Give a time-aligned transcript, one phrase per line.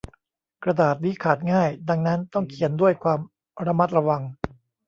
[0.63, 3.19] กระดาษนี้ขาดง่าย ดังนั้นต้องเขียนด้วยความ
[3.65, 4.21] ระมัดระวัง